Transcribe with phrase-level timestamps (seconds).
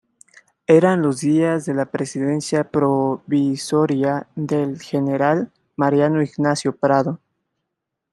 [0.65, 7.19] Eran los días de la presidencia provisoria del general Mariano Ignacio Prado.